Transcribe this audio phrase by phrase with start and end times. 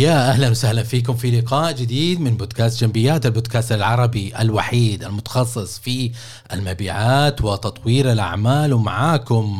[0.00, 6.12] يا أهلا وسهلا فيكم في لقاء جديد من بودكاست جنبيات البودكاست العربي الوحيد المتخصص في
[6.52, 8.72] المبيعات وتطوير الأعمال.
[8.72, 9.58] ومعاكم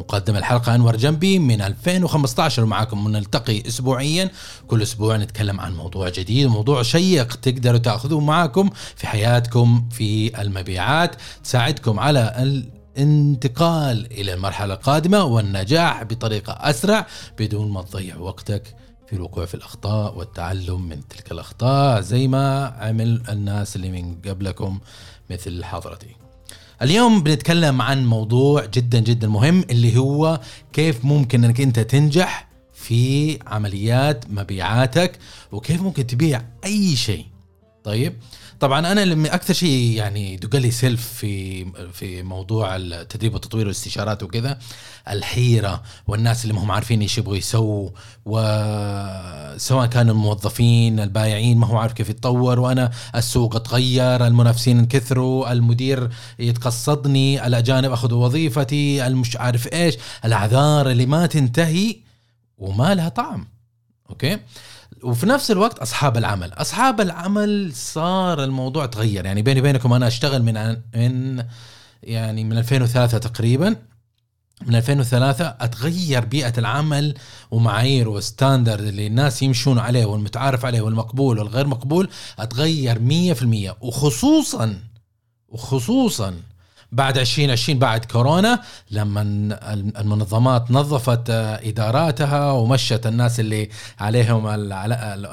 [0.00, 4.30] مقدم الحلقة أنور جنبي من 2015 ومعاكم نلتقي اسبوعيا.
[4.68, 11.16] كل أسبوع نتكلم عن موضوع جديد موضوع شيق تقدروا تأخذوه معاكم في حياتكم في المبيعات
[11.44, 12.60] تساعدكم على
[12.96, 17.06] الانتقال إلى المرحله القادمه والنجاح بطريقة أسرع
[17.38, 18.76] بدون ما تضيع وقتك.
[19.12, 24.80] في الوقوع في الأخطاء والتعلم من تلك الأخطاء زي ما عمل الناس اللي من قبلكم
[25.30, 26.16] مثل حضرتي.
[26.82, 30.40] اليوم بنتكلم عن موضوع جدا جدا مهم اللي هو
[30.72, 35.18] كيف ممكن إنك أنت تنجح في عمليات مبيعاتك
[35.52, 37.26] وكيف ممكن تبيع أي شيء.
[37.84, 38.16] طيب
[38.62, 44.22] طبعا أنا لما أكثر شيء يعني دق لي سيلف في في موضوع التدريب والتطوير والاستشارات
[44.22, 44.58] وكذا
[45.10, 47.90] الحيرة والناس اللي ما هم عارفين إيش يبغوا يسووا
[48.26, 56.10] وسواء كانوا الموظفين البايعين ما هو عارف كيف يتطور وأنا السوق اتغير المنافسين انكثروا المدير
[56.38, 61.96] يتقصدني الأجانب أخذوا وظيفتي المش عارف إيش الأعذار اللي ما تنتهي
[62.58, 63.46] وما لها طعم.
[64.10, 64.38] أوكي؟
[65.02, 66.52] وفي نفس الوقت أصحاب العمل.
[66.52, 69.24] أصحاب العمل صار الموضوع تغير.
[69.24, 71.44] يعني بيني وبينكم أنا أشتغل من من
[72.02, 73.76] يعني من 2003 تقريبا.
[74.66, 77.14] من 2003 أتغير بيئة العمل
[77.50, 82.08] ومعايير وستاندرد اللي الناس يمشون عليه والمتعارف عليه والمقبول والغير مقبول
[82.38, 84.78] أتغير 100% وخصوصا
[85.48, 86.34] وخصوصا
[86.92, 89.22] بعد 2020 بعد كورونا لما
[90.00, 93.68] المنظمات نظفت إداراتها ومشت الناس اللي
[94.00, 94.46] عليهم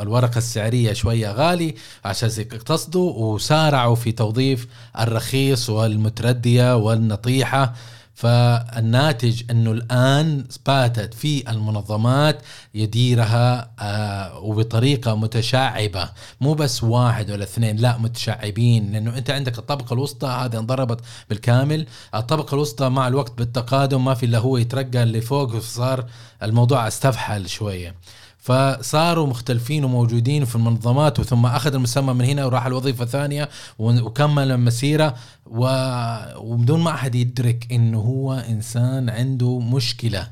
[0.02, 4.68] الورقة السعرية شوية غالي عشان يقتصدوا وسارعوا في توظيف
[5.00, 7.74] الرخيص والمتردية والنطيحة.
[8.20, 12.42] فالناتج إنه الآن باتت في المنظمات
[12.74, 16.10] يديرها آه وبطريقة متشعبة.
[16.42, 18.92] مو بس واحد ولا اثنين لا متشعبين.
[18.92, 21.88] لأنه أنت عندك الطبقة الوسطى هذه انضربت بالكامل.
[22.16, 26.06] الطبقة الوسطى مع الوقت بالتقادم ما في إلا هو يترقى اللي فوق فصار
[26.44, 27.96] الموضوع أستفحل شوية.
[28.40, 35.16] فصاروا مختلفين وموجودين في المنظمات وثم أخذ المسمى من هنا وراح الوظيفة الثانية وكمل المسيرة
[35.46, 40.28] وبدون ما أحد يدرك إنه هو إنسان عنده مشكلة.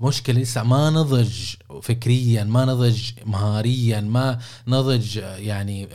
[0.00, 1.32] مشكلة لسه ما نضج
[1.82, 4.38] فكريا ما نضج مهاريا ما
[4.68, 5.88] نضج يعني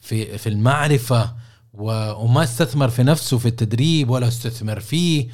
[0.00, 1.32] في في المعرفة
[1.74, 5.28] وما استثمر في نفسه في التدريب ولا استثمر فيه.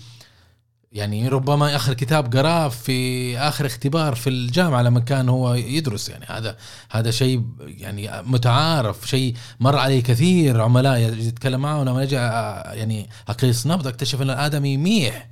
[0.97, 6.09] يعني ربما آخر كتاب قراه في آخر اختبار في الجامعة لما كان هو يدرس.
[6.09, 6.57] يعني هذا
[6.91, 11.85] هذا شيء يعني متعارف شيء مر علي كثير عملاء يتكلم معه.
[11.85, 15.29] لما أجي يعني أقيس نبض أكتشف أن الادمي ميح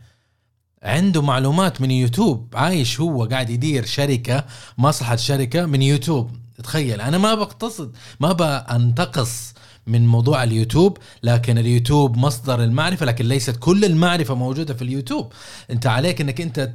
[0.83, 2.55] عنده معلومات من يوتيوب.
[2.55, 4.45] عايش هو قاعد يدير شركة
[4.79, 6.31] مصلحة شركة من يوتيوب.
[6.63, 9.55] تخيل أنا ما بقتصد ما بنتقص
[9.87, 15.33] من موضوع اليوتيوب لكن اليوتيوب مصدر المعرفة لكن ليست كل المعرفة موجودة في اليوتيوب.
[15.71, 16.71] انت عليك انك انت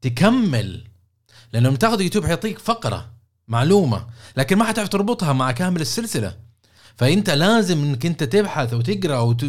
[0.00, 0.84] تكمل
[1.52, 3.10] لأنه لما تاخذ يوتيوب حيعطيك فقرة
[3.48, 4.06] معلومة
[4.36, 6.48] لكن ما حتعرف تربطها مع كامل السلسلة.
[6.96, 9.44] فأنت لازم إنك انت تبحث وتقرأ وت...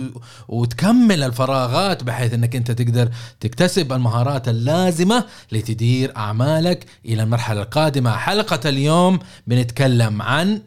[0.47, 8.11] وتكمل الفراغات بحيث إنك انت تقدر تكتسب المهارات اللازمة لتدير أعمالك إلى المرحلة القادمة.
[8.11, 10.61] حلقة اليوم بنتكلم عن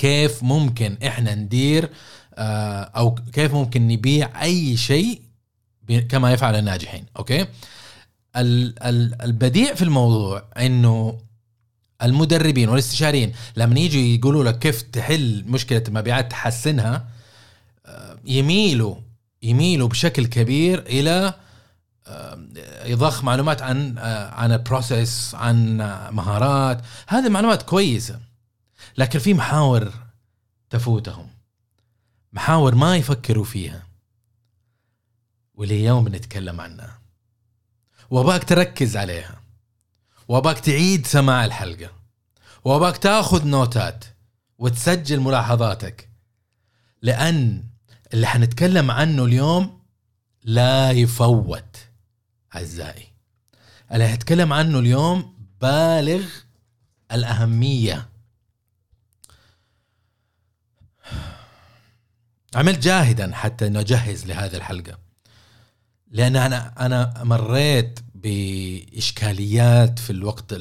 [0.00, 1.90] كيف ممكن إحنا ندير
[2.34, 5.20] آه، أو كيف ممكن نبيع أي شيء
[6.08, 7.46] كما يفعل الناجحين okay؟
[8.36, 11.18] البديع في الموضوع إنه
[12.02, 17.08] المدربين والاستشاريين لما يجوا يقولوا لك كيف تحل مشكلة المبيعات تحسنها
[17.86, 18.94] آه، يميلوا
[19.42, 21.34] يميلوا بشكل كبير إلى
[22.84, 25.76] يضخ معلومات عن آه، عن ال process عن
[26.12, 26.80] مهارات.
[27.08, 28.29] هذه معلومات كويسة.
[29.00, 29.92] لكن في محاور
[30.70, 31.28] تفوتهم.
[32.32, 33.86] محاور ما يفكروا فيها.
[35.54, 37.00] واليوم بنتكلم عنها.
[38.10, 39.40] وأباك تركز عليها.
[40.28, 41.90] وأباك تعيد سماع الحلقة.
[42.64, 44.04] وأباك تأخذ نوتات
[44.58, 46.08] وتسجل ملاحظاتك.
[47.02, 47.64] لأن
[48.14, 49.82] اللي حنتكلم عنه اليوم
[50.44, 51.76] لا يفوت
[52.56, 53.06] أعزائي.
[53.92, 56.24] اللي حنتكلم عنه اليوم بالغ
[57.12, 58.09] الأهمية.
[62.54, 64.98] عملت جاهدا حتى إنه أجهز لهذه الحلقة.
[66.10, 70.54] لأن أنا أنا مريت بإشكاليات في الوقت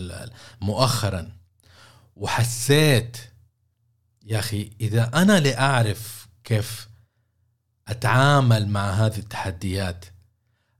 [0.61, 1.31] مؤخرا
[2.15, 3.17] وحسيت
[4.25, 6.87] يا أخي إذا أنا لاعرف كيف
[7.87, 10.05] أتعامل مع هذه التحديات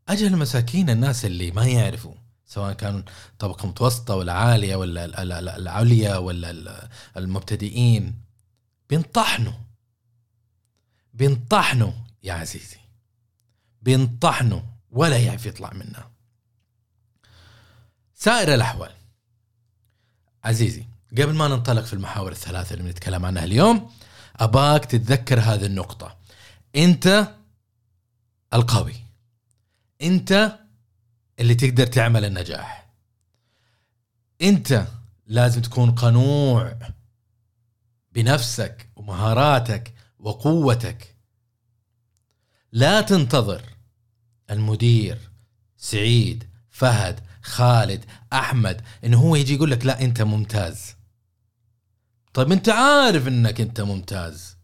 [0.09, 2.13] أجل مساكين الناس اللي ما يعرفوا
[2.45, 3.03] سواء كان
[3.39, 8.13] طبقة متوسطة ولا عالية ولا ال- ال- ال- العليا ولا ال- المبتدئين
[8.89, 9.53] بينطحنوا.
[11.19, 11.91] بينطحنوا
[12.23, 12.77] يا عزيزي.
[13.81, 14.61] بينطحنوا
[14.91, 16.11] ولا يعرف يطلع منها.
[18.15, 18.91] سائر الأحوال.
[20.43, 23.91] عزيزي قبل ما ننطلق في المحاور الثلاثة اللي بنتكلم عنها اليوم
[24.35, 26.17] أباك تتذكر هذه النقطة.
[26.75, 27.33] أنت
[28.53, 28.95] القوي.
[30.01, 30.59] أنت
[31.39, 32.89] اللي تقدر تعمل النجاح.
[34.41, 34.87] أنت
[35.27, 36.77] لازم تكون قنوع
[38.11, 41.15] بنفسك ومهاراتك وقوتك.
[42.71, 43.61] لا تنتظر
[44.51, 45.31] المدير
[45.77, 50.95] سعيد فهد خالد أحمد انه هو يجي يقول لك لا أنت ممتاز.
[52.33, 54.57] طيب أنت عارف إنك أنت ممتاز.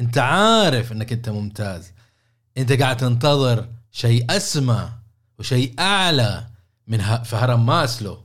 [0.00, 1.92] أنت عارف إنك أنت ممتاز.
[2.58, 4.92] أنت قاعد تنتظر شيء أسمى
[5.38, 6.50] وشيء أعلى
[6.86, 8.24] من في هرم ماسلو.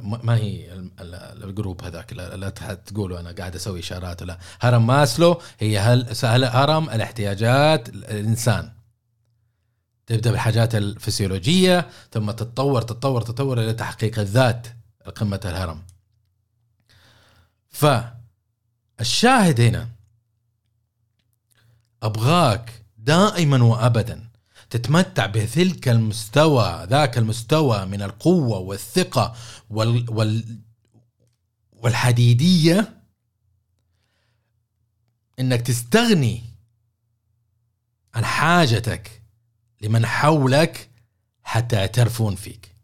[0.00, 2.50] ما هي ال- ال- ال group هذاك؟ لا
[2.86, 4.22] تقولوا أنا قاعد أسوي إشارات.
[4.22, 6.06] ولا هرم ماسلو هي هل-
[6.44, 8.72] هرم الاحتياجات الإنسان.
[10.06, 14.66] تبدأ بالحاجات الفسيولوجية ثم تتطور تتطور تتطور إلى تحقيق الذات
[15.16, 15.82] قمة الهرم.
[18.98, 19.88] فالشاهد هنا
[22.02, 24.27] أبغاك دائما وابدا
[24.70, 29.36] تتمتع بتلك المستوى ذاك المستوى من القوة والثقة
[29.70, 30.58] وال وال
[31.72, 33.02] والحديدية.
[35.40, 36.42] إنك تستغني
[38.14, 39.22] عن حاجتك
[39.80, 40.90] لمن حولك
[41.42, 42.74] حتى يعترفون فيك.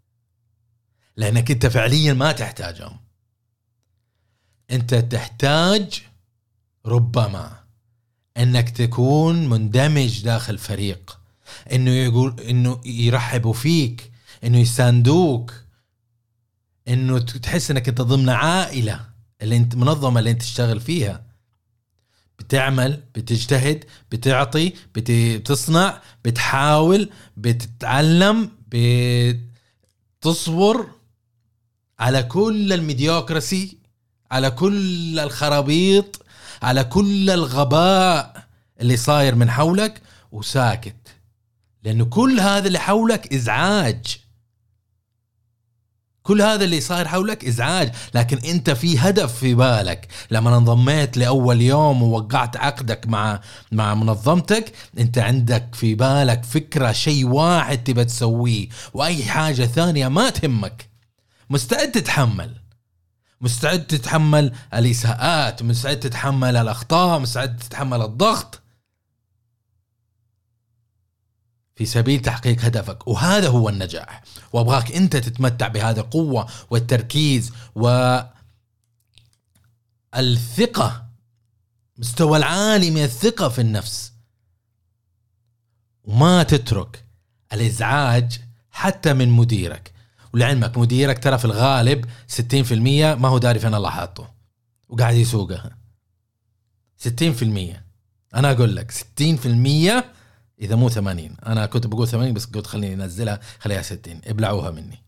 [1.17, 3.01] لأنك أنت فعليا ما تحتاجهم.
[4.71, 6.03] أنت تحتاج
[6.87, 7.65] ربما
[8.37, 11.24] إنك تكون مندمج داخل فريق.
[11.73, 14.11] إنه يقول إنه يرحبوا فيك
[14.45, 15.53] إنه يساندوك
[16.89, 19.01] إنه تحس إنك أنت ضمن عائلة
[19.43, 21.25] اللي انت منظمة اللي أنت تشتغل فيها.
[22.39, 28.51] بتعمل بتجتهد بتعطي بت- بتصنع بتحاول بتتعلم
[30.21, 30.87] بتصبر
[31.99, 33.79] على كل الميديوكراسي
[34.31, 36.23] على كل الخرابيط
[36.63, 38.47] على كل الغباء
[38.81, 40.03] اللي صاير من حولك
[40.33, 40.97] وساكت.
[41.85, 44.19] لأنه كل هذا اللي حولك إزعاج.
[46.23, 47.93] كل هذا اللي صاير حولك إزعاج.
[48.15, 50.09] لكن أنت في هدف في بالك.
[50.31, 53.41] لما انضميت لأول يوم ووقعت عقدك مع
[53.73, 58.69] مع منظمتك أنت عندك في بالك فكرة شيء واحد تبى تسويه.
[58.95, 60.89] وأي حاجة ثانية ما تهمك.
[61.51, 62.55] مستعد تتحمل.
[63.41, 68.64] مستعد تتحمل الإساءات مستعد تتحمل الأخطاء مستعد تتحمل الضغط.
[71.75, 73.09] في سبيل تحقيق هدفك.
[73.09, 74.23] وهذا هو النجاح.
[74.53, 78.19] وأبغاك أنت تتمتع بهذه القوة والتركيز و
[80.17, 81.07] الثقه
[81.99, 84.13] مستوى العالي من الثقة في النفس.
[86.05, 87.05] وما تترك
[87.53, 88.41] الإزعاج
[88.71, 89.93] حتى من مديرك.
[90.35, 94.35] ولعلمك مديرك ترى في الغالب 60% ما هو داري فين الله حاطه.
[94.89, 95.79] وقاعد يسوقها.
[96.97, 97.85] 60%
[98.35, 100.14] أنا أقول لك 60%
[100.65, 105.03] إذا مو 80 أنا كنت بقول 80 بس قلت خليني أنزلها خليها 60 ابلعوها مني.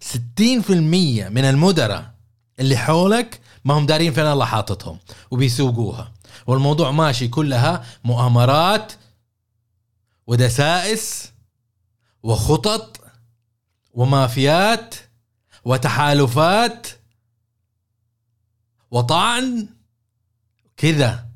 [0.00, 2.14] 60% من المدراء
[2.60, 4.98] اللي حولك ما هم دارين فين الله حاططهم
[5.30, 6.12] وبيسوقوها.
[6.46, 8.92] والموضوع ماشي كلها مؤامرات
[10.26, 11.32] ودسائس
[12.22, 13.00] وخطط
[13.94, 14.94] ومافيات
[15.64, 16.86] وتحالفات
[18.90, 19.68] وطعن.
[20.76, 21.26] كذا.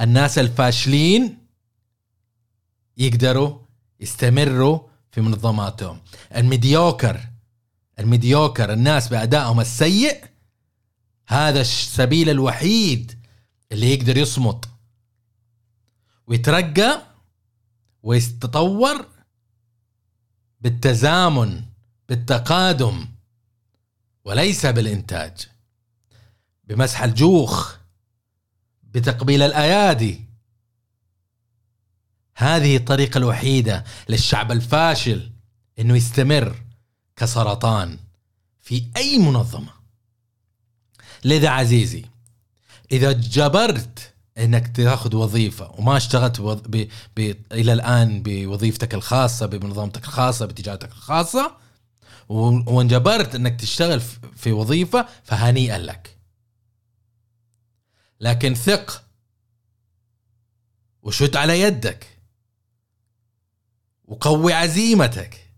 [0.00, 1.41] الناس الفاشلين
[2.96, 3.58] يقدروا
[4.00, 4.80] يستمروا
[5.10, 6.00] في منظماتهم.
[6.36, 7.20] ال mediocre
[7.98, 10.24] ال mediocre الناس بأدائهم السيء
[11.26, 13.18] هذا السبيل الوحيد
[13.72, 14.68] اللي يقدر يصمد.
[16.26, 17.02] ويترقى
[18.02, 19.06] ويتطور
[20.60, 21.64] بالتزامن
[22.08, 23.08] بالتقادم
[24.24, 25.48] وليس بالإنتاج.
[26.64, 27.76] بمسح الجوخ
[28.82, 30.31] بتقبيل الأيادي.
[32.42, 35.30] هذه الطريقة الوحيدة للشعب الفاشل
[35.78, 36.54] إنه يستمر
[37.16, 37.98] كسرطان
[38.60, 39.72] في أي منظمة.
[41.24, 42.04] لذا عزيزي
[42.92, 46.60] إذا جبرت إنك تأخذ وظيفة وما اشتغلت بوظ...
[46.66, 46.88] ب...
[47.16, 47.34] ب...
[47.52, 51.56] إلى الآن بوظيفتك الخاصة بمنظمتك الخاصة بتجارتك الخاصة
[52.28, 52.34] و...
[52.76, 54.00] وانجبرت إنك تشتغل
[54.36, 56.16] في- وظيفة فهنيئا لك.
[58.20, 59.02] لكن ثق
[61.02, 62.11] وشد على يدك.
[64.12, 65.50] وقوي عزيمتك.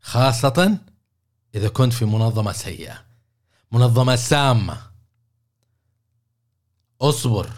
[0.00, 0.78] خاصة
[1.54, 3.04] إذا كنت في منظمة سيئة
[3.72, 4.80] منظمة سامة.
[7.00, 7.50] اصبر.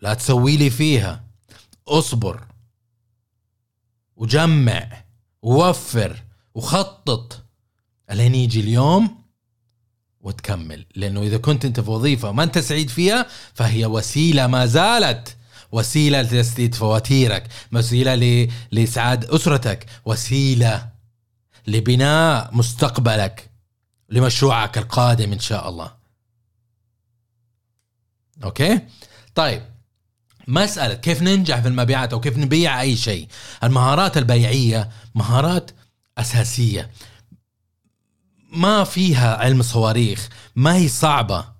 [0.00, 1.24] لا تسوي لي فيها.
[1.88, 2.46] اصبر.
[4.16, 5.04] وجمع.
[5.42, 6.22] ووفر.
[6.54, 7.44] وخطط.
[8.10, 9.22] ألين يجي اليوم؟
[10.20, 10.86] وتكمل.
[10.94, 15.37] لأنه إذا كنت أنت في وظيفة ما أنت سعيد فيها فهي وسيلة ما زالت.
[15.72, 20.88] وسيلة لتسديد فواتيرك وسيلة لإسعاد أسرتك وسيلة
[21.66, 23.50] لبناء مستقبلك
[24.08, 25.92] لمشروعك القادم إن شاء الله.
[28.44, 28.80] okay؟
[29.34, 29.62] طيب
[30.48, 33.28] مسألة كيف ننجح في المبيعات أو كيف نبيع أي شيء؟
[33.64, 35.70] المهارات البيعية مهارات
[36.18, 36.90] أساسية.
[38.52, 41.57] ما فيها علم صواريخ ما هي صعبة.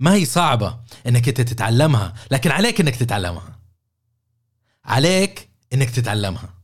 [0.00, 3.58] ما هي صعبة إنك أنت تتعلمها لكن عليك إنك تتعلمها.
[4.84, 6.54] عليك إنك تتعلمها.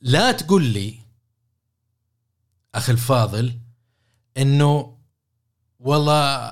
[0.00, 0.98] لا تقول لي
[2.74, 3.58] أخي الفاضل
[4.36, 4.98] إنه
[5.78, 6.48] والله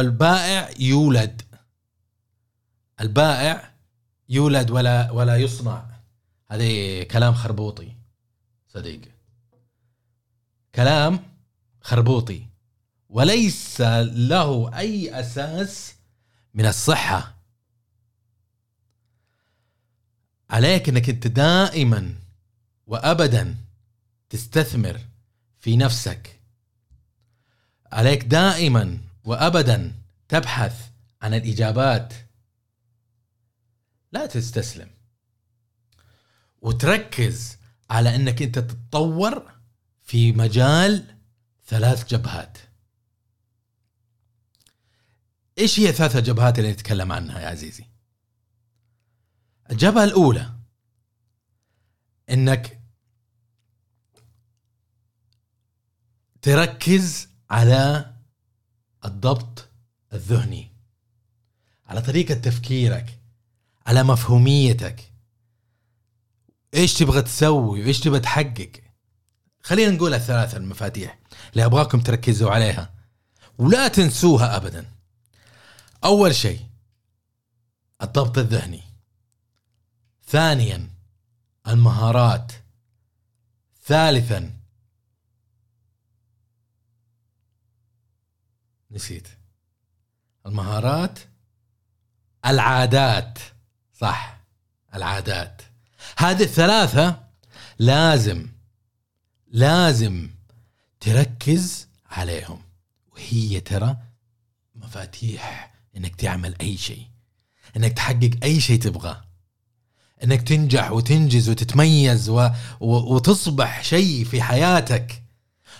[0.00, 1.42] البائع يولد.
[3.00, 3.74] البائع
[4.28, 5.86] يولد ولا ولا يصنع.
[6.50, 7.92] هذه كلام خربوطي
[8.68, 9.00] صديق
[10.74, 11.20] كلام
[11.82, 12.46] خربوطي.
[13.16, 15.94] وليس له أي أساس
[16.54, 17.36] من الصحة.
[20.50, 22.14] عليك إنك أنت دائما
[22.86, 23.56] وابدا
[24.30, 25.00] تستثمر
[25.60, 26.40] في نفسك.
[27.92, 29.92] عليك دائما وابدا
[30.28, 30.90] تبحث
[31.22, 32.14] عن الإجابات.
[34.12, 34.90] لا تستسلم.
[36.62, 37.56] وتركز
[37.90, 39.52] على إنك أنت تتطور
[40.02, 41.16] في مجال
[41.66, 42.65] ثلاث جبهات.
[45.58, 47.84] إيش هي ثلاث جبهات اللي نتكلم عنها يا عزيزي؟
[49.70, 50.52] الجبهة الأولى
[52.30, 52.80] إنك
[56.42, 58.12] تركز على
[59.04, 59.68] الضبط
[60.12, 60.72] الذهني
[61.86, 63.20] على طريقة تفكيرك
[63.86, 65.12] على مفهوميتك.
[66.74, 68.72] إيش تبغى تسوي؟ وايش تبغى تحقق؟
[69.62, 71.18] خلينا نقول الثلاثة المفاتيح
[71.52, 72.94] اللي أبغاكم تركزوا عليها.
[73.58, 74.95] ولا تنسوها ابدا.
[76.04, 76.66] أول شيء
[78.02, 78.82] الضبط الذهني.
[80.26, 80.90] ثانيا
[81.68, 82.52] المهارات.
[83.84, 84.52] ثالثا
[88.90, 89.28] نسيت.
[90.46, 91.18] المهارات.
[92.46, 93.38] العادات.
[93.94, 94.40] صح
[94.94, 95.62] العادات.
[96.18, 97.28] هذه الثلاثة
[97.78, 98.48] لازم
[99.46, 100.30] لازم
[101.00, 102.62] تركز عليهم.
[103.12, 103.96] وهي ترى
[104.74, 105.75] مفاتيح.
[105.96, 107.06] إنك تعمل أي شيء
[107.76, 109.24] إنك تحقق أي شيء تبغاه
[110.24, 112.50] إنك تنجح وتنجز وتتميز و...
[112.80, 113.14] و...
[113.14, 115.22] وتصبح شيء في حياتك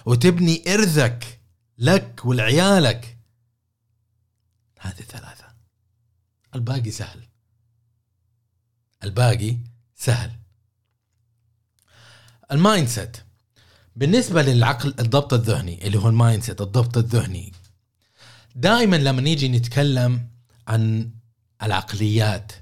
[0.07, 1.41] وتبني إرثك
[1.79, 3.19] لك ولعيالك.
[4.81, 5.45] هذه ثلاثة.
[6.55, 7.29] الباقي سهل.
[9.05, 9.57] الباقي
[9.97, 10.31] سهل.
[12.53, 13.17] ال mindset
[13.97, 17.53] بالنسبة للعقل الضبط الذهني اللي هو ال mindset الضبط الذهني
[18.57, 20.29] دائما لما نيجي نتكلم
[20.69, 21.11] عن
[21.63, 22.53] العقليات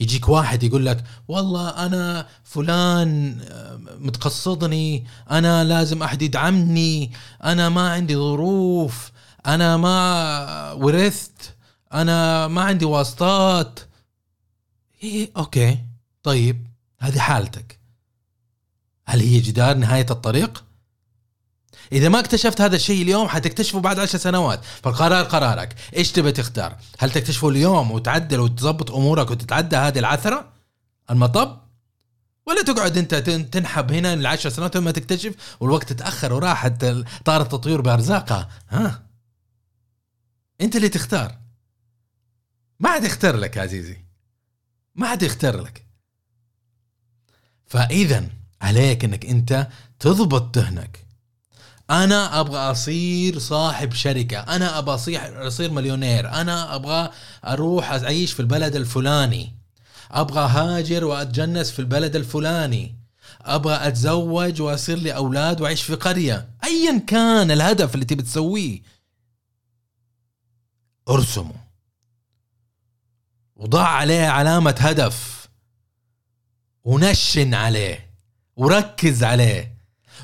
[0.00, 7.12] يجيك واحد يقول لك والله أنا فلان آه، متقصدني أنا لازم أحد يدعمني
[7.44, 9.10] أنا ما عندي ظروف
[9.46, 11.54] أنا ما ورثت
[11.92, 13.80] أنا ما عندي واسطات
[15.02, 15.78] إيه أوكي
[16.22, 16.66] طيب
[16.98, 17.80] هذه حالتك
[19.06, 20.64] هل هي جدار نهاية الطريق؟
[21.92, 24.64] إذا ما اكتشفت هذا الشيء اليوم حتكتشفه بعد عشر سنوات.
[24.64, 25.74] فالقرار قرارك.
[25.96, 30.52] إيش تبي تختار؟ هل تكتشفه اليوم وتعدل وتظبط أمورك وتتعدى هذه العثرة؟
[31.10, 31.60] المطب؟
[32.46, 33.14] ولا تقعد أنت
[33.54, 36.84] تنحب هنا لعشر سنوات ما تكتشف والوقت تاخر وراحت
[37.24, 38.48] طار التطوير بأرزاقها.
[38.68, 39.06] ها؟
[40.60, 41.38] أنت اللي تختار.
[42.80, 43.96] ما حد يختار لك عزيزي.
[44.94, 45.86] ما حد يختار لك.
[47.66, 48.28] فاذا
[48.62, 49.68] عليك إنك أنت
[49.98, 51.06] تضبط ذهنك.
[51.90, 54.38] أنا أبغى أصير صاحب شركة.
[54.38, 56.28] أنا أبغى اصير أصير مليونير.
[56.28, 57.10] أنا أبغى
[57.44, 59.54] أروح أعيش في البلد الفلاني.
[60.10, 62.96] أبغى هاجر وأتجنس في البلد الفلاني.
[63.40, 66.48] أبغى أتزوج وأصير لي أولاد وأعيش في قرية.
[66.64, 68.82] ايا كان الهدف اللي تبي تسويه.
[71.08, 71.54] ارسمه.
[73.56, 75.48] وضع عليه علامة هدف.
[76.84, 78.10] ونشن عليه.
[78.56, 79.79] وركز عليه.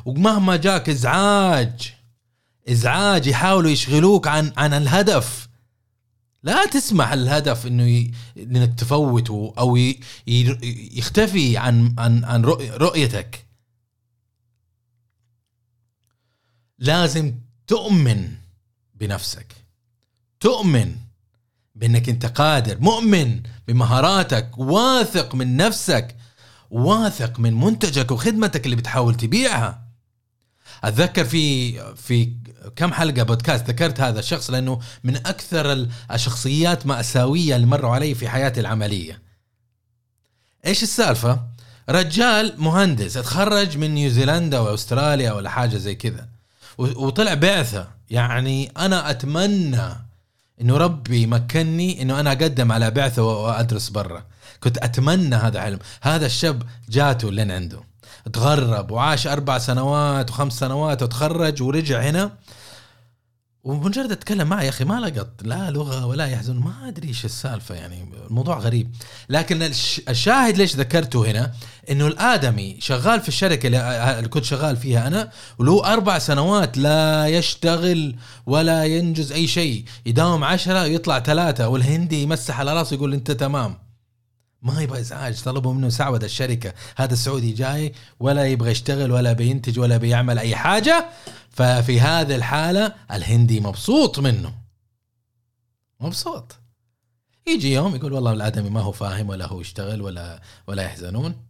[0.06, 1.94] ومهما جاك إزعاج
[2.68, 5.48] إزعاج يحاولوا يشغلوك عن عن الهدف.
[6.42, 8.12] لا تسمح الهدف إنه ي...
[8.36, 10.00] إنك تفوته أو ي...
[10.96, 13.46] يختفي عن عن عن رؤيتك.
[16.78, 17.34] لازم
[17.66, 18.32] تؤمن
[18.94, 19.54] بنفسك.
[20.40, 20.96] تؤمن
[21.74, 22.80] بإنك أنت قادر.
[22.80, 24.58] مؤمن بمهاراتك.
[24.58, 26.16] واثق من نفسك.
[26.70, 29.85] واثق من منتجك وخدمتك اللي بتحاول تبيعها.
[30.84, 32.32] أتذكر في في
[32.76, 38.28] كم حلقة بودكاست ذكرت هذا الشخص لأنه من أكثر الشخصيات ماساويه اللي مروا علي في
[38.28, 39.22] حياتي العملية.
[40.66, 41.40] إيش السالفة؟
[41.88, 46.28] رجال مهندس تخرج من نيوزيلندا واستراليا ولا حاجة زي كذا.
[46.78, 47.88] وطلع بعثة.
[48.10, 49.88] يعني أنا أتمنى
[50.60, 54.24] إنه ربي مكنني إنه أنا أقدم على بعثة وأدرس برا.
[54.60, 55.78] كنت أتمنى هذا علم.
[56.02, 57.80] هذا الشاب جاته لين عنده.
[58.32, 62.32] تغرب وعاش أربع سنوات وخمس سنوات وتخرج ورجع هنا.
[63.64, 66.56] ومجرد أتكلم معه يا أخي ما لقط لا لغة ولا يحزن.
[66.56, 68.08] ما أدري إيش السالفة يعني.
[68.26, 68.96] الموضوع غريب.
[69.28, 69.62] لكن
[70.08, 71.52] الشاهد ليش ذكرته هنا؟
[71.90, 78.16] إنه الآدمي شغال في الشركة اللي كنت شغال فيها أنا وله أربع سنوات لا يشتغل
[78.46, 79.84] ولا ينجز أي شيء.
[80.06, 83.85] يداوم عشرة يطلع ثلاثة والهندي يمسح على راسه يقول أنت تمام.
[84.62, 86.74] ما يبغى ازعاج طلبوا منه سعود الشركة.
[86.96, 91.10] هذا السعودي جاي ولا يبغى يشتغل ولا بينتج ولا بيعمل أي حاجة
[91.50, 94.54] ففي هذه الحالة الهندي مبسوط منه.
[96.00, 96.56] مبسوط.
[97.46, 101.46] يجي يوم يقول والله الآدمي ما هو فاهم ولا هو يشتغل ولا ولا يحزنون.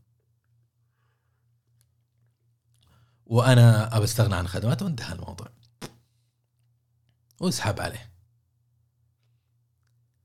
[3.27, 5.49] وأنا أبى أستغنى عن خدماته وانتهى الموضوع.
[7.41, 8.11] واسحب عليه.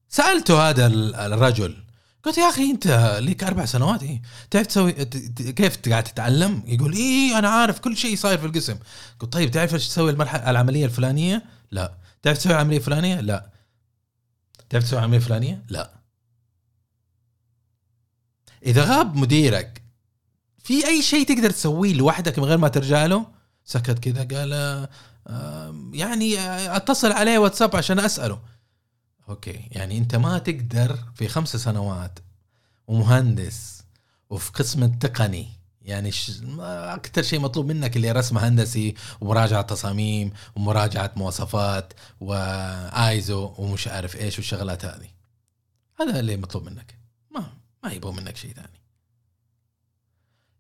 [0.08, 0.88] سألته هذا
[1.26, 1.84] الرجل
[2.24, 4.92] قلت يا أخي أنت ليك أربع سنوات إيه؟ تعرف تسوي
[5.54, 8.78] كيف قاعد تتعلم؟ يقول إيه أنا عارف كل شيء صاير في القسم
[9.20, 13.50] قلت طيب تعرف إيش تسوي المرحلة العملية الفلانية؟ لا تعرف تسوي العملية الفلانية؟ لا
[14.70, 15.92] تعرف تسوي العملية الفلانية؟ لا
[18.66, 19.82] إذا غاب مديرك
[20.64, 23.26] في أي شيء تقدر تسويه لوحدك من غير ما ترجع له؟
[23.66, 24.54] سكت كذا قال
[25.28, 26.40] آه يعني
[26.78, 28.40] أتصل عليه واتساب عشان أسأله
[29.32, 29.68] أوكي.
[29.72, 32.20] يعني أنت ما تقدر في خمس سنوات
[32.88, 33.84] ومهندس
[34.30, 35.48] وفي قسم التقني
[35.82, 36.12] يعني
[36.60, 44.38] أكثر شيء مطلوب منك اللي رسم هندسي ومراجعة تصاميم ومراجعة مواصفات وآيزو ومش عارف إيش
[44.38, 45.10] والشغلات هذه.
[46.00, 46.98] هذا اللي مطلوب منك.
[47.32, 48.82] ما ما يبغوا منك شيء ثاني.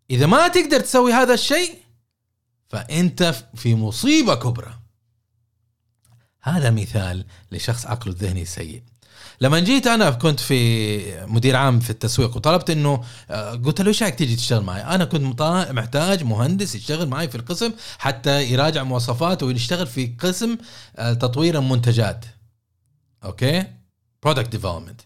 [0.09, 1.77] إذا ما تقدر تسوي هذا الشيء
[2.69, 3.23] فأنت
[3.55, 4.80] في مصيبة كبرى.
[6.41, 8.83] هذا مثال لشخص عقله الذهني سيء
[9.41, 14.03] لما جيت أنا كنت في مدير عام في التسويق وطلبت إنه آه، قلت له إيش
[14.03, 19.43] رايك تيجي تشتغل معي؟ أنا كنت محتاج مهندس يشتغل معي في القسم حتى يراجع مواصفات
[19.43, 20.57] ويشتغل في قسم
[20.95, 22.25] آه، تطوير المنتجات.
[23.23, 23.65] okay؟
[24.23, 25.01] product development.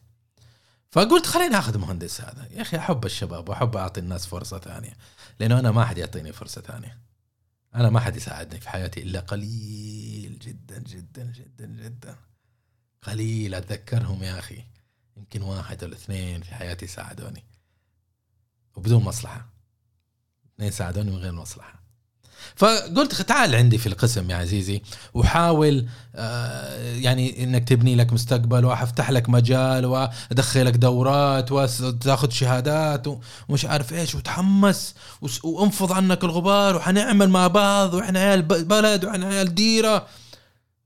[0.91, 4.93] فقلت خليني آخذ مهندس هذا، يا أخي أحب الشباب وأحب أعطي الناس فرصة ثانية،
[5.39, 7.04] لأنه أنا ما حد يعطيني فرصة ثانية.
[7.75, 12.15] أنا ما حد يساعدني في حياتي إلا قليل جدا جدا جدا جدا.
[13.01, 14.63] قليل أتذكرهم يا أخي.
[15.17, 17.43] يمكن واحد ولا اثنين في حياتي ساعدوني.
[18.75, 19.49] وبدون مصلحة.
[20.55, 21.84] اثنين ساعدوني من غير مصلحة.
[22.55, 24.81] فقلت تعال عندي في القسم يا عزيزي
[25.13, 33.07] وحاول آه، يعني إنك تبني لك مستقبل وأفتح لك مجال وأدخلك دورات وتاخذ شهادات
[33.49, 34.95] ومش عارف إيش وتحمس
[35.43, 40.07] وانفض عنك الغبار وحنعمل مع بعض وإحنا عيال بلد وإحنا عيال ديرة.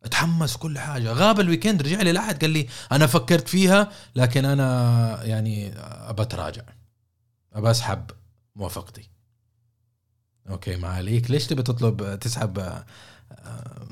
[0.06, 1.12] اتحمس كل حاجة.
[1.14, 6.62] غاب الويكند رجع لي الاحد قال لي أنا فكرت فيها لكن أنا يعني أبى أتراجع.
[7.54, 8.12] أبى أسحب
[8.56, 9.10] موافقتي.
[10.50, 11.32] أوكي ما عليك.
[11.32, 13.88] ليش تبي تطلب تسحب آه،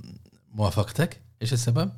[0.51, 1.91] موافقتك؟ إيش السبب؟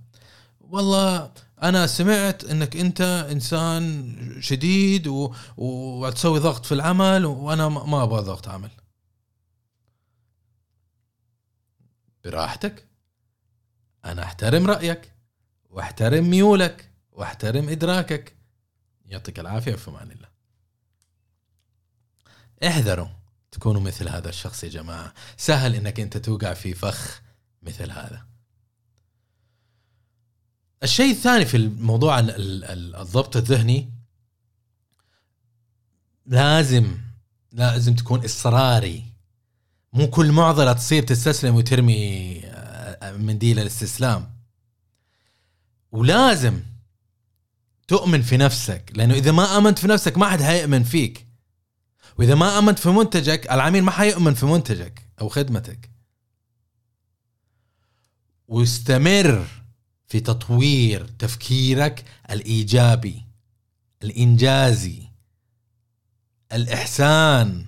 [0.59, 1.31] والله
[1.63, 5.33] أنا سمعت إنك أنت إنسان شديد و...
[5.57, 8.71] وتسوي ضغط في العمل وأنا ما أبغى ضغط عمل.
[12.23, 12.87] براحتك.
[14.05, 15.13] أنا أحترم رأيك
[15.69, 18.35] وأحترم ميولك وأحترم إدراكك.
[19.05, 20.29] يعطيك العافية في أمان الله.
[22.63, 23.18] احذروا.
[23.59, 25.13] تكونوا مثل هذا الشخص يا جماعة.
[25.37, 27.21] سهل إنك أنت توقع في فخ
[27.63, 28.25] مثل هذا.
[30.83, 33.91] الشيء الثاني في الموضوع الضبط الذهني
[36.25, 36.97] لازم
[37.51, 39.03] لازم تكون إصراري.
[39.93, 44.35] مو كل معضلة تصير تستسلم وترمي آه، منديل الاستسلام.
[45.91, 46.59] ولازم
[47.87, 51.28] تؤمن في نفسك لأنه إذا ما آمنت في نفسك ما حد هيؤمن فيك.
[52.19, 55.89] وإذا ما امنت في منتجك العميل ما حيؤمن في منتجك أو خدمتك.
[58.47, 59.47] واستمر
[60.07, 63.25] في تطوير تفكيرك الإيجابي
[64.03, 65.03] الإنجازي
[66.51, 67.65] الإحسان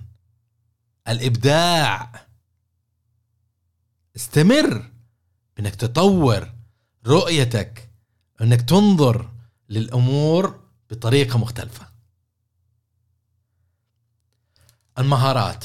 [1.08, 2.26] الإبداع.
[4.16, 4.90] استمر
[5.56, 6.52] بإنك تطور
[7.06, 7.90] رؤيتك
[8.40, 9.30] إنك تنظر
[9.68, 10.60] للأمور
[10.90, 11.91] بطريقة مختلفة.
[14.98, 15.64] المهارات.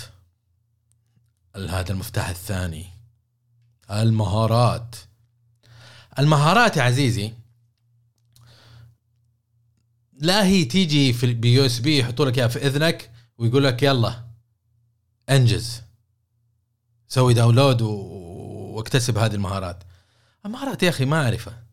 [1.56, 2.86] هذا المفتاح الثاني.
[3.92, 4.96] المهارات.
[6.20, 7.34] المهارات يا عزيزي
[10.13, 14.24] لا هي تيجي في USB يحطوا لك إياها في إذنك ويقول لك يلا
[15.30, 15.82] انجز.
[17.08, 19.84] سوي download واكتسب هذه المهارات.
[20.46, 21.63] المهارات يا أخي معرفة.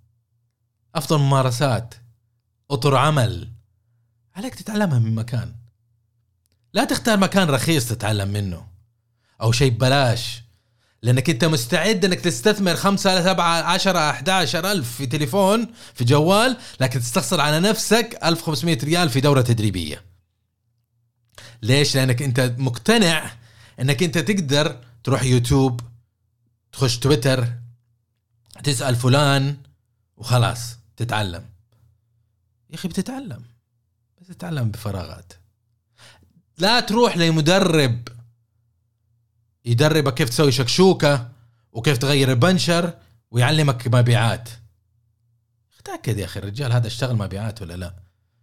[0.94, 1.94] أفضل ممارسات.
[2.70, 3.52] أطر عمل.
[4.36, 5.63] عليك تتعلمها من مكان.
[6.74, 8.66] لا تختار مكان رخيص تتعلم منه.
[9.40, 10.42] أو شيء ببلاش.
[11.02, 17.00] لأنك أنت مستعد إنك تستثمر خمسة سبعة عشرة 11 ألف في تليفون في جوال لكن
[17.00, 20.04] تستخسر على نفسك 1500 ريال في دورة تدريبية.
[21.62, 23.30] ليش؟ لأنك أنت مقتنع
[23.80, 25.80] إنك أنت تقدر تروح يوتيوب
[26.72, 27.48] تخش تويتر
[28.64, 29.56] تسأل فلان
[30.16, 31.44] وخلاص تتعلم.
[32.70, 33.42] يا أخي بتتعلم.
[34.20, 35.32] بس تتعلم بفراغات.
[36.58, 38.08] لا تروح لمدرب
[39.64, 41.30] يدربك كيف تسوي شكشوكة
[41.72, 42.94] وكيف تغير البنشر
[43.30, 44.48] ويعلمك مبيعات.
[45.84, 47.94] تأكد يا أخي الرجال هذا اشتغل مبيعات ولا لا؟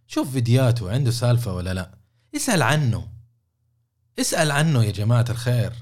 [0.06, 1.90] شوف فيديوهاته عنده سالفة ولا لا؟
[2.36, 3.08] اسأل عنه.
[4.20, 5.72] اسأل عنه يا جماعة الخير.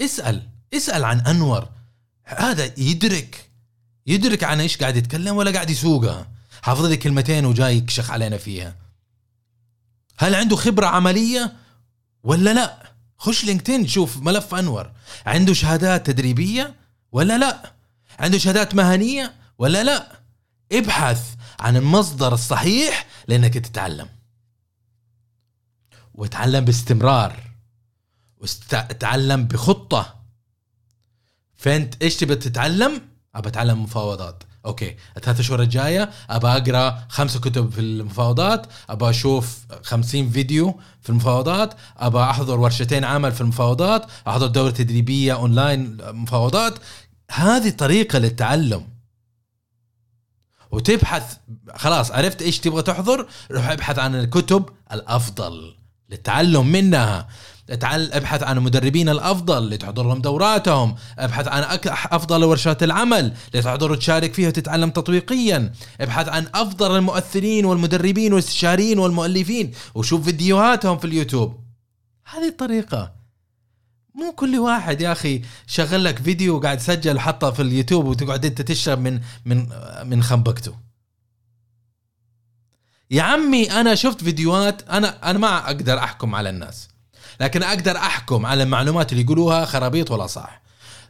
[0.00, 1.68] اسأل اسأل عن أنور.
[2.24, 3.50] هذا يدرك
[4.06, 6.28] يدرك عن إيش قاعد يتكلم ولا قاعد يسوقها.
[6.62, 8.83] حافظ لي كلمتين وجاي يكشخ علينا فيها.
[10.18, 11.56] هل عنده خبرة عملية
[12.24, 14.92] ولا لا؟ خش LinkedIn شوف ملف أنور.
[15.26, 16.74] عنده شهادات تدريبية
[17.12, 17.72] ولا لا؟
[18.18, 20.12] عنده شهادات مهنية ولا لا؟
[20.72, 24.08] ابحث عن المصدر الصحيح لأنك تتعلم.
[26.14, 27.50] وتعلم باستمرار.
[28.36, 30.20] وتعلم بخطة.
[31.56, 34.42] فأنت إيش تبي تتعلم؟ ابى أتعلم مفاوضات.
[34.66, 41.10] okay الثلاث شهور الجاية أبى أقرأ خمسة كتب في المفاوضات أبى أشوف خمسين فيديو في
[41.10, 46.78] المفاوضات أبى أحضر ورشتين عمل في المفاوضات أحضر دورة تدريبية أونلاين مفاوضات.
[47.30, 48.88] هذه طريقة للتعلم.
[50.70, 51.36] وتبحث
[51.74, 55.74] خلاص عرفت إيش تبغى تحضر روح ابحث عن الكتب الأفضل
[56.10, 57.28] للتعلم منها.
[57.70, 60.94] ابحث عن المدربين الأفضل اللي تحضر لهم دوراتهم.
[61.18, 65.72] ابحث عن أفضل ورشات العمل لتحضر وتشارك فيها وتتعلم تطبيقيا.
[66.00, 69.72] ابحث عن أفضل المؤثرين والمدربين والاستشاريين والمؤلفين.
[69.94, 71.60] وشوف فيديوهاتهم في اليوتيوب.
[72.24, 73.24] هذه الطريقة.
[74.14, 78.62] مو كل واحد يا أخي شغل لك فيديو وقاعد يسجل وحطه في اليوتيوب وتقعد أنت
[78.62, 79.68] تشرب من من
[80.04, 80.74] من خنبقته
[83.10, 86.88] يا عمي أنا شفت فيديوهات أنا أنا ما أقدر أحكم على الناس.
[87.40, 90.62] لكن أقدر أحكم على المعلومات اللي يقولوها خرابيط ولا صح.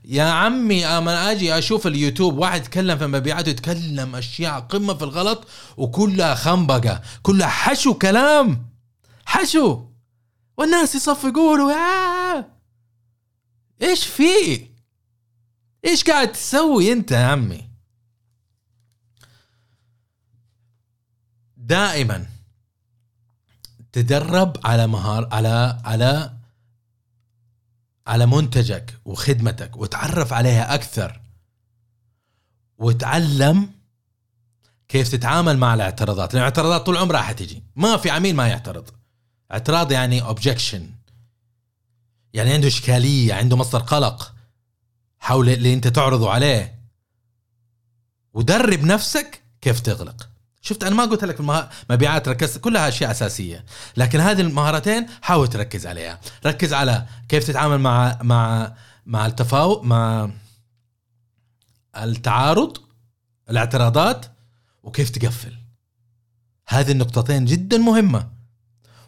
[0.05, 5.49] يا عمي اما أجي أشوف اليوتيوب واحد يتكلم في مبيعات يتكلم أشياء قمة في الغلط
[5.77, 8.67] وكلها خنبقة كلها حشو كلام.
[9.27, 9.85] حشو.
[10.57, 12.55] والناس يقولوا يا
[13.83, 14.67] إيش في؟
[15.85, 17.69] إيش قاعد تسوي أنت يا عمي؟
[21.57, 22.27] دائما
[23.95, 26.33] تدرب على مهار على على
[28.07, 31.21] على منتجك وخدمتك وتعرف عليها أكثر
[32.79, 33.71] وتعلم
[34.89, 36.35] كيف تتعامل مع الاعتراضات.
[36.35, 38.91] لأن الاعتراضات طول عمرها حتجي ما في عميل ما يعترض.
[39.53, 40.91] اعتراض يعني اوبجكشن
[42.33, 44.35] يعني عنده إشكالية عنده مصدر قلق
[45.19, 46.81] حول اللي أنت تعرضه عليه.
[48.33, 50.34] ودرب نفسك كيف تغلق.
[50.65, 51.41] شفت أنا ما قلت لك
[51.91, 53.65] المبيعات ركزت كلها أشياء أساسية.
[53.97, 56.21] لكن هذه المهارتين حاول تركز عليها.
[56.47, 58.73] ركز على كيف تتعامل مع مع
[59.07, 60.31] مع التفاوض مع
[61.97, 62.77] التعارض
[63.51, 64.27] الاعتراضات
[64.83, 65.57] وكيف تقفل.
[66.69, 68.29] هذه النقطتين جدا مهمة.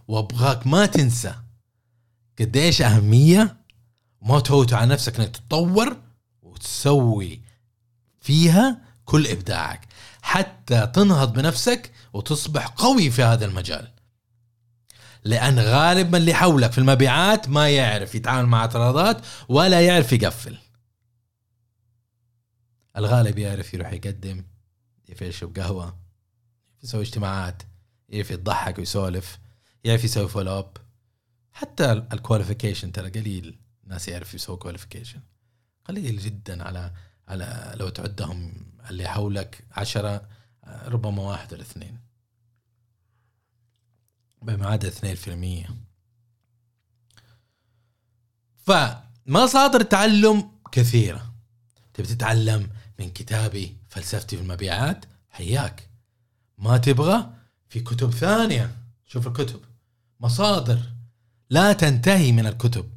[0.08, 1.34] وأبغاك ما تنسى
[2.38, 3.56] قديش أهمية
[4.20, 5.96] وما تفوت على نفسك إنك تتطور
[6.42, 7.40] وتسوي
[8.20, 9.88] فيها كل إبداعك.
[10.26, 13.92] حتى تنهض بنفسك وتصبح قوي في هذا المجال.
[15.24, 20.58] لأن غالب من اللي حولك في المبيعات ما يعرف يتعامل مع اعتراضات ولا يعرف يقفل.
[22.96, 24.44] الغالب يعرف يروح يقدم
[25.08, 25.98] يعرف يشرب قهوه
[26.82, 27.62] يسوي اجتماعات
[28.08, 29.38] يعرف يضحك ويسولف
[29.84, 30.76] يعرف يسوي follow up
[31.52, 35.20] حتى ال qualification ترى قليل ناس يعرف يسوي qualification
[35.84, 36.92] قليل جدا على
[37.28, 40.28] على لو تعدهم اللي حولك عشرة
[40.66, 41.98] ربما واحد ولا اثنين.
[44.42, 45.68] بمعدل اثنين في المية.
[49.26, 51.32] مصادر التعلم كثيرة.
[51.94, 55.90] تبي تتعلم من كتابي فلسفتي في المبيعات؟ حياك.
[56.58, 57.30] ما تبغى
[57.68, 58.76] في كتب ثانية.
[59.06, 59.60] شوف الكتب.
[60.20, 60.78] مصادر.
[61.50, 62.90] لا تنتهي من الكتب.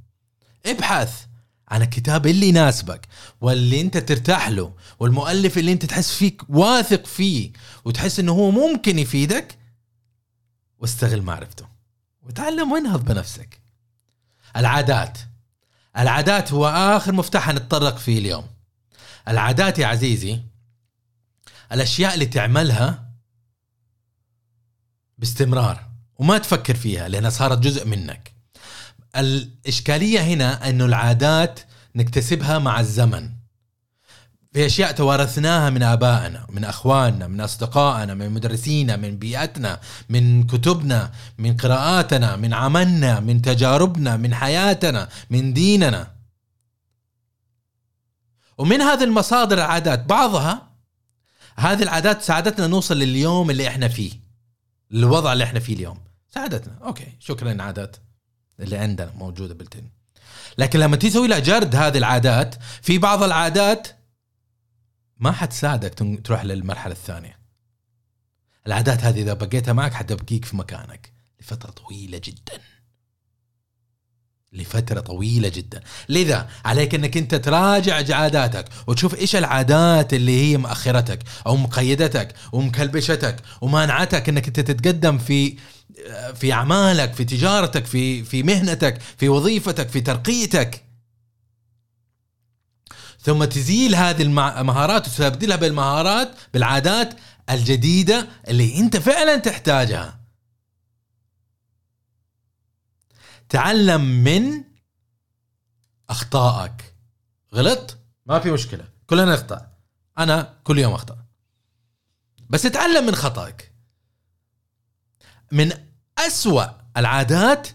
[0.65, 1.25] ابحث.
[1.69, 3.07] عن الكتاب اللي يناسبك
[3.41, 7.51] واللي انت ترتاح له والمؤلف اللي انت تحس فيك واثق فيه
[7.85, 9.57] وتحس انه هو ممكن يفيدك
[10.79, 11.67] واستغل معرفته
[12.21, 13.61] وتعلم وانهض بنفسك.
[14.55, 15.17] العادات.
[15.97, 18.47] العادات هو آخر مفتاح نتطرق فيه اليوم.
[19.27, 20.41] العادات يا عزيزي
[21.71, 23.09] الأشياء اللي تعملها
[25.17, 28.38] باستمرار وما تفكر فيها لأنها صارت جزء منك.
[29.15, 31.59] الإشكالية هنا إنه العادات
[31.95, 33.29] نكتسبها مع الزمن.
[34.53, 41.11] في أشياء توارثناها من آبائنا من أخواننا من أصدقائنا من مدرسينا من بيئتنا من كتبنا
[41.37, 46.11] من قراءاتنا من عملنا من تجاربنا من حياتنا من ديننا.
[48.57, 50.69] ومن هذه المصادر العادات بعضها
[51.55, 54.11] هذه العادات ساعدتنا نوصل لليوم اللي إحنا فيه
[54.91, 55.99] الوضع اللي إحنا فيه اليوم.
[56.33, 56.77] ساعدتنا.
[56.83, 57.95] أوكي شكرا عادات.
[58.59, 59.89] اللي عندنا موجودة بالتن.
[60.57, 63.87] لكن لما تسوي لها جرد هذه العادات في بعض العادات
[65.17, 65.93] ما حتساعدك
[66.23, 67.39] تروح للمرحلة الثانية.
[68.67, 72.61] العادات هذه إذا بقيتها معك حتبقيك في مكانك لفترة طويلة جدا.
[74.53, 75.81] لفترة طويلة جدا.
[76.09, 83.35] لذا عليك إنك أنت تراجع عاداتك وتشوف إيش العادات اللي هي مأخرتك أو مقيدتك ومكلبشتك
[83.61, 85.57] ومانعتك إنك أنت تتقدم في
[86.35, 90.85] في أعمالك في تجارتك في في مهنتك في وظيفتك في ترقيتك.
[93.21, 97.13] ثم تزيل هذه المهارات وتبدلها بالمهارات بالعادات
[97.49, 100.19] الجديدة اللي أنت فعلا تحتاجها.
[103.49, 104.63] تعلم من
[106.09, 106.95] أخطائك.
[107.55, 108.87] غلط؟ ما في مشكلة.
[109.07, 109.71] كلنا نخطا
[110.17, 111.17] أنا كل يوم أخطأ.
[112.49, 113.71] بس اتعلم من خطأك.
[115.51, 115.88] من
[116.27, 116.65] أسوأ
[116.97, 117.67] العادات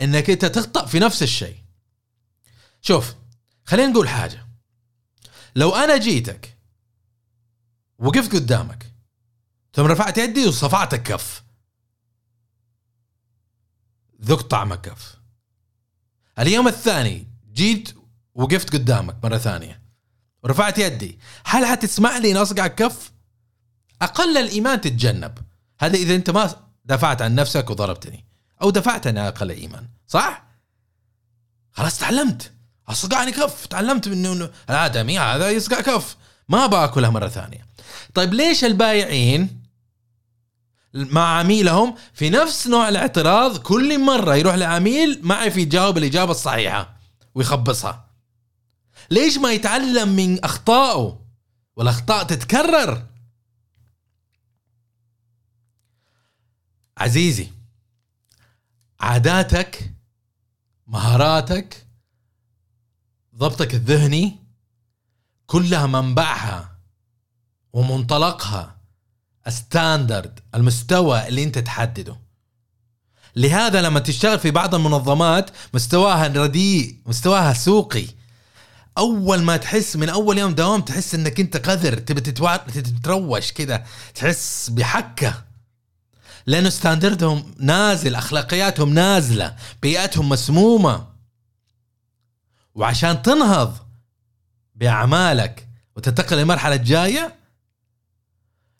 [0.00, 1.56] إنك أنت تخطأ في نفس الشيء.
[2.82, 3.14] شوف
[3.64, 4.46] خلينا نقول حاجة.
[5.56, 6.56] لو أنا جيتك
[7.98, 8.92] وقفت قدامك
[9.72, 11.42] ثم رفعت يدي وصفعت الكف
[14.24, 15.16] ذقت طعم الكف.
[16.38, 17.94] اليوم الثاني جيت
[18.34, 19.82] وقفت قدامك مرة ثانية
[20.42, 21.18] ورفعت يدي.
[21.44, 23.12] هل حتسمع لي نصقع الكف؟
[24.02, 25.38] أقل الإيمان تتجنب.
[25.80, 28.24] هذا إذا أنت ما دافعت عن نفسك وضربتني.
[28.62, 29.88] أو دفعت أنا أقل إيمان.
[30.08, 30.46] صح؟
[31.72, 32.52] خلاص تعلمت.
[32.88, 33.66] اصقعني كف.
[33.66, 36.16] تعلمت انه الآدمي هذا يصقع كف.
[36.48, 37.66] ما باكلها مرة ثانية.
[38.14, 39.60] طيب ليش البايعين
[40.94, 46.96] مع عميلهم في نفس نوع الاعتراض كل مرة يروح لعميل ما يعرف يجاوب الإجابة الصحيحة
[47.34, 48.10] ويخبصها؟
[49.10, 51.20] ليش ما يتعلم من أخطائه؟
[51.76, 53.09] والأخطاء تتكرر.
[57.00, 57.48] عزيزي
[59.00, 59.94] عاداتك
[60.86, 61.86] مهاراتك
[63.36, 64.36] ضبطك الذهني
[65.46, 66.78] كلها منبعها
[67.72, 68.76] ومنطلقها
[69.48, 72.16] ستاندرد المستوى اللي انت تحدده.
[73.36, 78.06] لهذا لما تشتغل في بعض المنظمات مستواها رديء مستواها سوقي.
[78.98, 84.70] أول ما تحس من أول يوم دوام تحس إنك أنت قذر تبي تتروش كذا تحس
[84.70, 85.49] بحكة.
[86.46, 91.06] لأنه ستاندردهم نازل أخلاقياتهم نازلة بيئتهم مسمومة.
[92.74, 93.76] وعشان تنهض
[94.74, 97.36] بأعمالك وتنتقل للمرحلة الجاية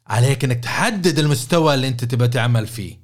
[0.06, 3.00] عليك إنك تحدد المستوى اللي أنت تبى تعمل فيه.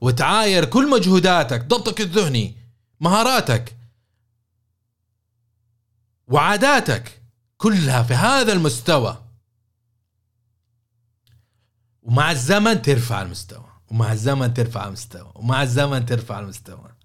[0.00, 2.56] وتعاير كل مجهوداتك ضبطك الذهني
[3.00, 3.76] مهاراتك
[6.28, 7.22] وعاداتك
[7.56, 9.24] كلها في هذا المستوى.
[12.02, 13.67] ومع الزمن ترفع المستوى.
[13.90, 16.98] ومع الزمن ترفع المستوى ومع الزمن ترفع المستوى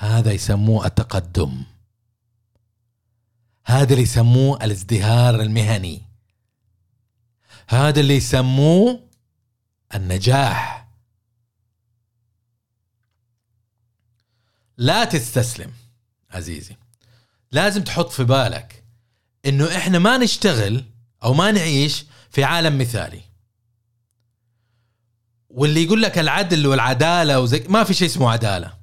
[0.00, 1.62] هذا يسموه التقدم.
[3.64, 6.02] هذا اللي يسموه الازدهار المهني.
[7.68, 9.08] هذا اللي يسموه
[9.94, 10.88] النجاح.
[14.76, 15.72] لا تستسلم
[16.30, 16.76] عزيزي.
[17.52, 18.84] لازم تحط في بالك
[19.46, 20.84] إنه إحنا ما نشتغل
[21.22, 23.29] أو ما نعيش في عالم مثالي.
[25.50, 28.78] واللي يقول لك العدل والعدالة وزي ما في شيء اسمه عدالة.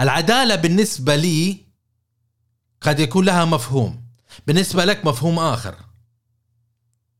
[0.00, 1.66] العدالة بالنسبة لي
[2.80, 4.08] قد يكون لها مفهوم.
[4.46, 5.84] بالنسبة لك مفهوم آخر.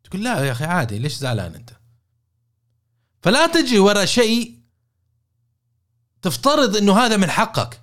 [0.05, 1.71] تقول لا يا أخي عادي ليش زعلان أنت؟
[3.23, 4.59] فلا تجي ورا شيء
[6.23, 7.83] تفترض إنه هذا من حقك.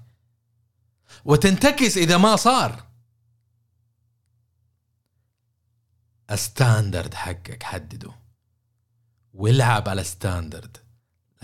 [1.25, 2.86] وتنتكس إذا ما صار.
[6.31, 8.24] ال standard حقك حدده.
[9.35, 10.77] والعب على standard.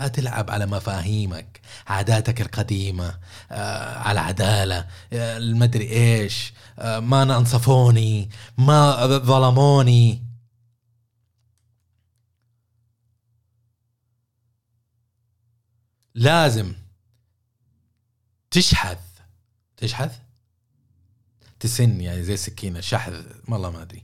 [0.00, 3.18] لا تلعب على مفاهيمك عاداتك القديمة
[3.50, 4.78] آه، على عدالة
[5.12, 10.22] آه، المدري إيش آه، ما نصفوني ما ظلموني.
[16.14, 16.74] لازم
[18.50, 18.96] تشحذ.
[19.76, 20.10] تشحذ؟
[21.60, 24.02] تسن يعني زي سكينة شحذ والله ما أدري.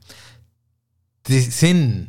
[1.25, 2.07] تسن.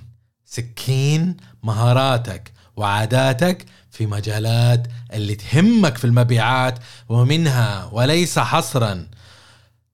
[0.49, 9.07] سكين مهاراتك وعاداتك في مجالات اللي تهمك في المبيعات ومنها وليس حصرا.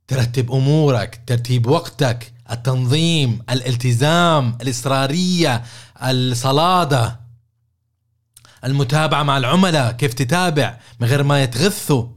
[0.07, 5.63] ترتب أمورك ترتيب وقتك التنظيم الالتزام الإصرارية
[6.01, 7.19] الصلادة
[8.63, 12.07] المتابعة مع العملاء كيف تتابع من غير ما يتغثوا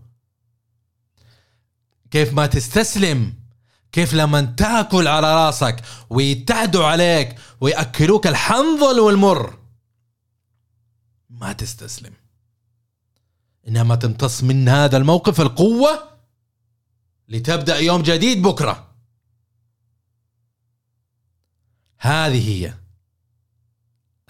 [2.11, 3.38] كيف ما تستسلم.
[3.93, 9.59] كيف لما تاكل على راسك ويتعدوا عليك ويأكلوك الحنظل والمر.
[11.31, 12.13] ما تستسلم.
[13.69, 16.09] إنما تمتص من هذا الموقف القوة
[17.29, 18.95] لتبدأ يوم جديد بكرة.
[21.99, 22.75] هذه هي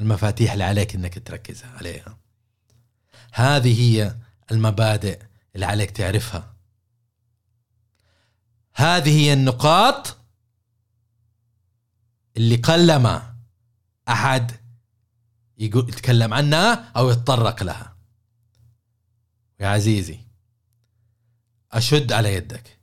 [0.01, 2.19] المفاتيح اللي عليك إنك تركز عليها.
[3.33, 4.17] هذه هي
[4.51, 5.23] المبادئ
[5.55, 6.58] اللي عليك تعرفها.
[8.79, 10.17] هذه هي النقاط
[12.37, 13.35] اللي قلما
[14.09, 14.53] أحد
[15.59, 17.97] يقول يتكلم عنها أو يتطرق لها.
[19.61, 20.19] يا عزيزي
[21.73, 22.79] أشد على يدك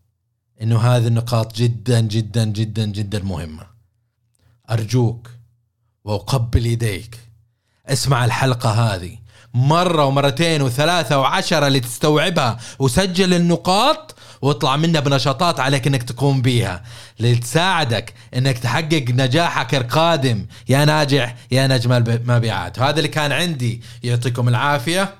[0.61, 3.67] إنه هذه النقاط جدا جدا جدا جدا مهمة.
[4.69, 5.31] أرجوك
[6.03, 7.19] وأقبل يديك.
[7.85, 9.19] اسمع الحلقة هذه.
[9.55, 16.83] مرة ومرتين وثلاثة وعشرة اللي تستوعبها وسجل النقاط واطلع منها بنشاطات عليك إنك تقوم بيها.
[17.19, 20.45] لتساعدك إنك تحقق نجاحك القادم.
[20.69, 22.79] يا ناجح يا نجم المبيعات.
[22.79, 23.81] وهذا اللي كان عندي.
[24.03, 25.15] يعطيكم العافية.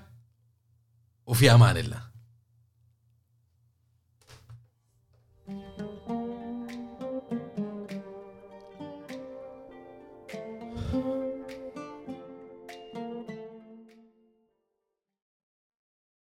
[1.27, 2.04] وفي أمان الله.